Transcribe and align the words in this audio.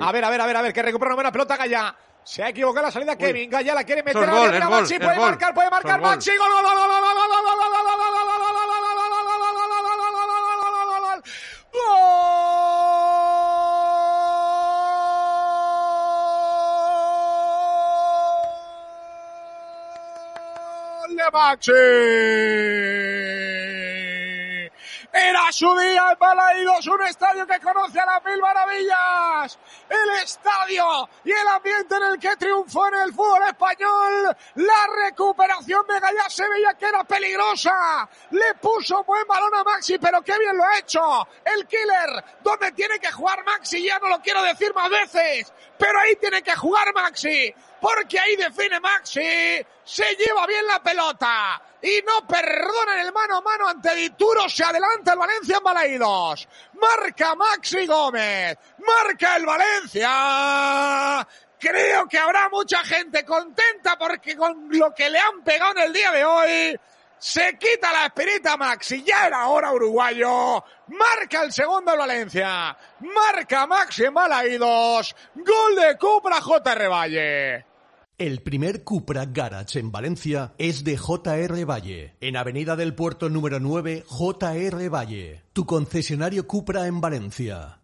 A 0.00 0.12
ver, 0.12 0.24
a 0.24 0.30
ver, 0.30 0.40
a 0.40 0.46
ver, 0.46 0.56
a 0.56 0.62
ver, 0.62 0.72
que 0.72 0.82
recupera 0.82 1.08
una 1.10 1.14
buena 1.16 1.32
pelota 1.32 1.56
Gaya. 1.56 1.94
Se 2.24 2.42
ha 2.42 2.48
equivocado 2.48 2.86
la 2.86 2.92
salida 2.92 3.16
Kevin. 3.16 3.50
Gaya 3.50 3.74
la 3.74 3.84
quiere 3.84 4.02
meter 4.02 4.22
es 4.22 4.28
a 4.28 4.32
gol, 4.32 4.50
la 4.50 4.56
es 4.58 4.64
Maxi. 4.70 4.94
gol, 4.94 5.02
Puede 5.02 5.12
es 5.12 5.18
gol. 5.18 5.28
marcar, 5.30 5.54
puede 5.54 5.66
Eso 5.68 5.76
es 5.76 5.84
marcar 5.84 6.00
gol. 6.00 6.10
Maxi. 6.10 6.30
Gol, 6.36 6.52
gol, 6.52 6.62
gol, 6.62 6.74
gol, 6.74 6.88
gol, 6.88 7.02
gol, 7.04 7.14
gol, 7.14 7.44
gol, 7.44 7.54
gol, 7.54 7.74
gol, 7.74 8.14
gol, 8.14 8.24
gol, 8.24 9.14
gol, 10.88 11.02
gol, 11.02 11.22
Gol 21.00 21.16
de 21.16 21.30
Maxi. 21.32 21.72
Era 21.72 23.53
su 25.52 25.66
día 25.78 26.10
en 26.12 26.18
Balaídos, 26.18 26.86
un 26.86 27.02
estadio 27.02 27.46
que 27.46 27.60
conoce 27.60 28.00
a 28.00 28.06
las 28.06 28.24
mil 28.24 28.40
maravillas. 28.40 29.58
El 29.88 30.22
estadio 30.22 31.08
y 31.24 31.32
el 31.32 31.48
ambiente 31.48 31.96
en 31.96 32.02
el 32.02 32.18
que 32.18 32.36
triunfó 32.36 32.86
en 32.88 32.94
el 32.94 33.12
fútbol 33.12 33.42
español. 33.48 34.36
La 34.54 34.86
recuperación 35.04 35.86
de 35.86 36.00
Gallá 36.00 36.28
se 36.28 36.48
veía 36.48 36.74
que 36.74 36.86
era 36.86 37.04
peligrosa. 37.04 38.08
Le 38.30 38.54
puso 38.54 39.04
buen 39.04 39.26
balón 39.26 39.54
a 39.54 39.64
Maxi, 39.64 39.98
pero 39.98 40.22
qué 40.22 40.38
bien 40.38 40.56
lo 40.56 40.64
ha 40.64 40.78
hecho. 40.78 41.28
El 41.44 41.66
killer, 41.66 42.24
donde 42.42 42.72
tiene 42.72 42.98
que 42.98 43.10
jugar 43.12 43.44
Maxi, 43.44 43.82
ya 43.82 43.98
no 43.98 44.08
lo 44.08 44.20
quiero 44.20 44.42
decir 44.42 44.72
más 44.74 44.90
veces, 44.90 45.52
pero 45.78 45.98
ahí 46.00 46.16
tiene 46.16 46.42
que 46.42 46.54
jugar 46.54 46.92
Maxi, 46.94 47.54
porque 47.80 48.18
ahí 48.18 48.36
define 48.36 48.80
Maxi. 48.80 49.66
Se 49.84 50.16
lleva 50.16 50.46
bien 50.46 50.66
la 50.66 50.82
pelota 50.82 51.60
y 51.84 52.02
no 52.02 52.26
perdonan 52.26 52.98
el 52.98 53.12
mano 53.12 53.36
a 53.36 53.40
mano 53.42 53.68
ante 53.68 53.94
Dituro. 53.94 54.48
Se 54.48 54.64
adelanta 54.64 55.12
el 55.12 55.18
Valencia 55.18 55.58
en 55.58 55.62
Balaídos. 55.62 56.48
Marca 56.80 57.34
Maxi 57.34 57.86
Gómez. 57.86 58.56
Marca 58.78 59.36
el 59.36 59.44
Valencia. 59.44 61.28
Creo 61.58 62.08
que 62.08 62.18
habrá 62.18 62.48
mucha 62.48 62.78
gente 62.84 63.22
contenta 63.26 63.98
porque 63.98 64.34
con 64.34 64.66
lo 64.70 64.94
que 64.94 65.10
le 65.10 65.18
han 65.18 65.42
pegado 65.44 65.72
en 65.72 65.78
el 65.80 65.92
día 65.92 66.10
de 66.10 66.24
hoy 66.24 66.80
se 67.18 67.58
quita 67.58 67.92
la 67.92 68.06
espinita 68.06 68.56
Maxi. 68.56 69.02
Ya 69.02 69.26
era 69.26 69.46
hora 69.48 69.70
uruguayo. 69.70 70.64
Marca 70.86 71.42
el 71.42 71.52
segundo 71.52 71.92
el 71.92 71.98
Valencia. 71.98 72.74
Marca 73.00 73.66
Maxi 73.66 74.04
en 74.04 74.14
Balaídos. 74.14 75.14
Gol 75.34 75.76
de 75.76 75.98
Cupra 75.98 76.40
JR 76.40 76.88
Valle. 76.88 77.73
El 78.16 78.42
primer 78.42 78.84
Cupra 78.84 79.26
Garage 79.26 79.80
en 79.80 79.90
Valencia 79.90 80.54
es 80.56 80.84
de 80.84 80.96
JR 80.96 81.64
Valle, 81.68 82.14
en 82.20 82.36
Avenida 82.36 82.76
del 82.76 82.94
Puerto 82.94 83.28
número 83.28 83.58
9, 83.58 84.04
JR 84.06 84.88
Valle, 84.88 85.42
tu 85.52 85.66
concesionario 85.66 86.46
Cupra 86.46 86.86
en 86.86 87.00
Valencia. 87.00 87.72